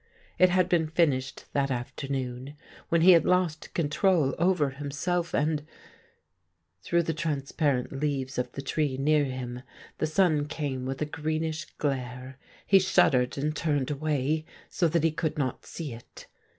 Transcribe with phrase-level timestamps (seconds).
[0.39, 2.55] It had been finished that afternoon,
[2.89, 5.63] when he had lost control over him self, and
[6.81, 9.61] Through the transparent leaves of the tree near him
[9.99, 12.39] the sun came with a greenish glare.
[12.65, 16.25] He shuddered and turned away, so that he could not see it.